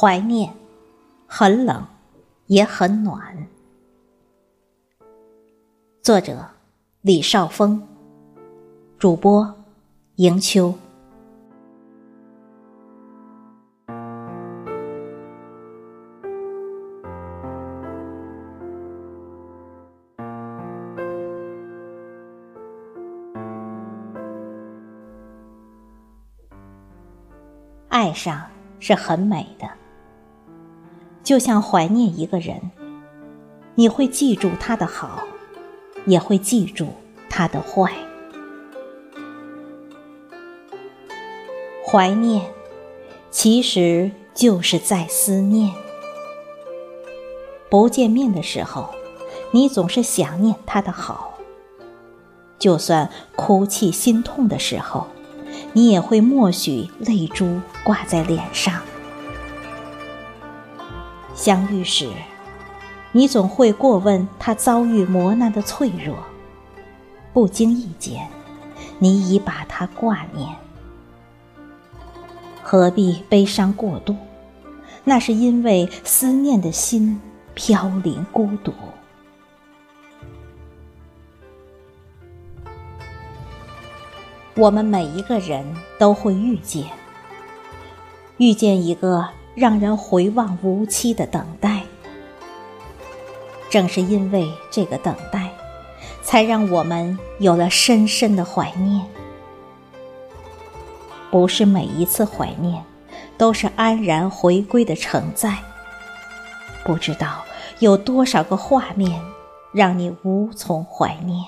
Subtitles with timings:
[0.00, 0.54] 怀念，
[1.26, 1.84] 很冷，
[2.46, 3.48] 也很暖。
[6.00, 6.38] 作者：
[7.00, 7.82] 李少峰，
[8.96, 9.52] 主播：
[10.14, 10.72] 迎秋。
[27.88, 29.68] 爱上是很美的，
[31.28, 32.70] 就像怀念一个人，
[33.74, 35.24] 你会记住他的好，
[36.06, 36.88] 也会记住
[37.28, 37.92] 他的坏。
[41.86, 42.50] 怀念
[43.30, 45.70] 其实就是在思念。
[47.68, 48.88] 不见面的时候，
[49.50, 51.34] 你总是想念他的好；
[52.58, 55.06] 就算哭泣心痛的时候。
[55.74, 58.80] 你也会默许泪珠挂在脸上。
[61.38, 62.10] 相遇时，
[63.12, 66.16] 你总会过问他遭遇磨难的脆弱。
[67.32, 68.28] 不经意间，
[68.98, 70.48] 你已把他挂念。
[72.60, 74.16] 何必悲伤过度？
[75.04, 77.20] 那是因为思念的心
[77.54, 78.74] 飘零孤独。
[84.56, 85.64] 我们每一个人
[86.00, 86.84] 都会遇见，
[88.38, 89.28] 遇见一个
[89.58, 91.82] 让人回望无期的等待。
[93.68, 95.50] 正是因为这个等待，
[96.22, 99.04] 才让我们有了深深的怀念。
[101.30, 102.82] 不是每一次怀念，
[103.36, 105.58] 都是安然回归的承载。
[106.84, 107.44] 不知道
[107.80, 109.20] 有多少个画面，
[109.72, 111.44] 让你无从怀念。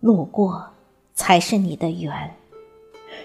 [0.00, 0.68] 路过。
[1.14, 2.34] 才是你的缘，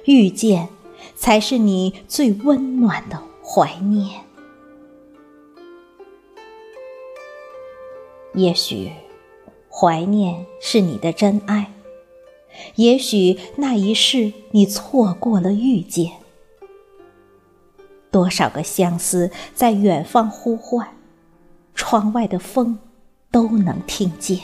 [0.03, 0.67] 遇见
[1.15, 4.21] 才是你最温暖的怀念。
[8.33, 8.91] 也许
[9.69, 11.71] 怀念是你的真爱，
[12.75, 16.11] 也许那一世你错过了遇见。
[18.11, 20.87] 多少个相思在远方呼唤，
[21.75, 22.79] 窗外的风
[23.31, 24.39] 都能听见。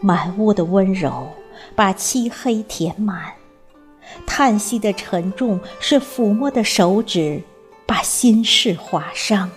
[0.00, 1.28] 满屋的温柔，
[1.74, 3.32] 把漆黑填满；
[4.26, 7.42] 叹息的沉重，是抚摸的手指，
[7.86, 9.50] 把心事划伤。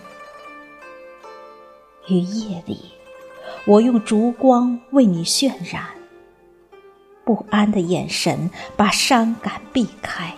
[2.08, 2.91] 于夜里，
[3.66, 5.84] 我用烛光为你渲染；
[7.25, 10.34] 不安的眼神，把伤感避开，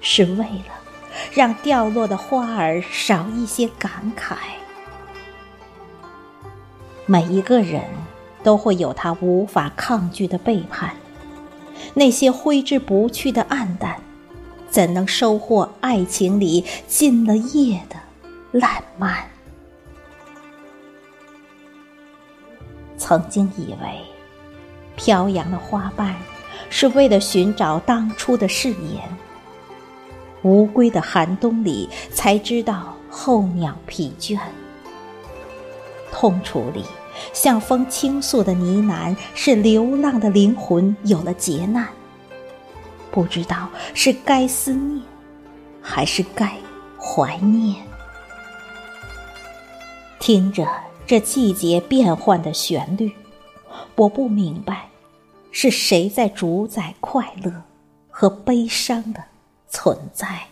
[0.00, 0.74] 是为了
[1.32, 4.34] 让掉落的花儿少一些感慨。
[7.06, 7.82] 每一个人。
[8.42, 10.94] 都会有他无法抗拒的背叛，
[11.94, 13.96] 那些挥之不去的黯淡，
[14.68, 17.96] 怎能收获爱情里尽了夜的
[18.52, 19.28] 烂漫？
[22.96, 24.00] 曾经以为，
[24.94, 26.14] 飘扬的花瓣
[26.68, 29.02] 是为了寻找当初的誓言，
[30.42, 34.38] 无归的寒冬里才知道候鸟疲倦，
[36.12, 36.84] 痛楚里。
[37.34, 41.86] 向风倾诉的呢喃，是流浪的灵魂有了劫难。
[43.10, 45.02] 不知道是该思念，
[45.82, 46.56] 还是该
[46.98, 47.76] 怀念。
[50.18, 50.66] 听着
[51.06, 53.12] 这季节变换的旋律，
[53.96, 54.88] 我不明白，
[55.50, 57.52] 是谁在主宰快乐
[58.08, 59.22] 和悲伤的
[59.68, 60.46] 存在。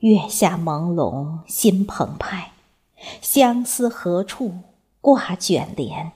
[0.00, 2.52] 月下朦胧，心澎湃。
[3.20, 4.52] 相思何处
[5.00, 6.12] 挂卷帘？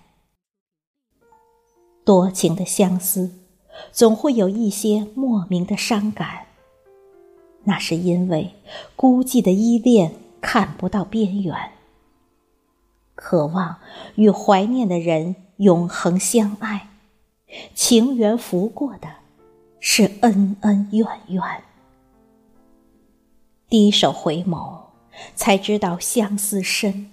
[2.03, 3.33] 多情的相思，
[3.93, 6.47] 总会有一些莫名的伤感。
[7.65, 8.55] 那是因为
[8.97, 11.73] 孤寂的依恋看不到边缘，
[13.15, 13.77] 渴望
[14.17, 16.89] 与怀念的人永恒相爱，
[17.75, 19.09] 情缘拂过的
[19.79, 21.43] 是恩恩怨怨。
[23.69, 24.85] 低首回眸。
[25.37, 27.09] 才知道相思深，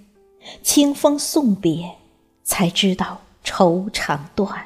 [0.63, 1.98] 清风送别，
[2.44, 4.65] 才知道愁肠断。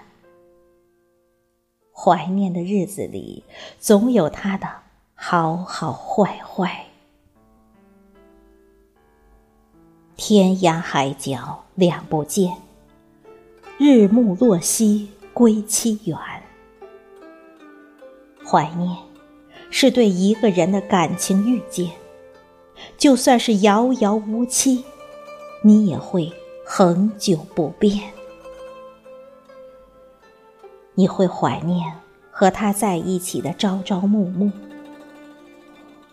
[1.92, 3.44] 怀念的日子里，
[3.78, 4.70] 总有他的
[5.14, 6.86] 好好坏坏。
[10.16, 12.56] 天涯海角两不见，
[13.78, 16.18] 日暮落西归期远。
[18.46, 18.98] 怀念，
[19.77, 21.92] 是对一个人的感情遇见。
[22.98, 24.86] 就算是遥遥无期，
[25.62, 26.31] 你也会
[26.66, 28.01] 恒久不变。
[30.94, 31.92] 你会怀念
[32.31, 34.50] 和他在一起的朝朝暮暮，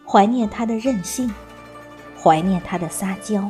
[0.04, 1.32] 怀念他的任性，
[2.20, 3.48] 怀念他的撒娇，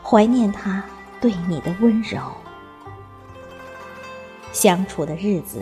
[0.00, 0.80] 怀念他
[1.20, 2.20] 对你的温柔。
[4.52, 5.60] 相处的日子，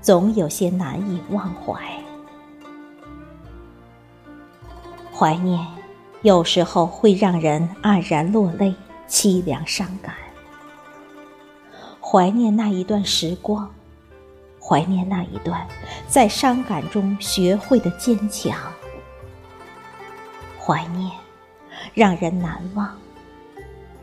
[0.00, 1.99] 总有些难以忘怀。
[5.20, 5.60] 怀念，
[6.22, 8.74] 有时候会让人黯然落泪，
[9.06, 10.14] 凄凉伤感。
[12.00, 13.70] 怀念那一段时光，
[14.58, 15.68] 怀念那一段
[16.08, 18.56] 在伤感中学会的坚强。
[20.58, 21.10] 怀念，
[21.92, 22.86] 让人难忘；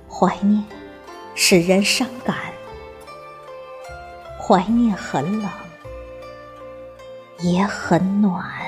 [0.07, 0.63] 怀念，
[1.33, 2.35] 使人伤感。
[4.39, 5.49] 怀念很冷，
[7.39, 8.66] 也很暖。